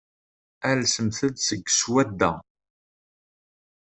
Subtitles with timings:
[0.69, 2.31] Alsemt-d seg swadda.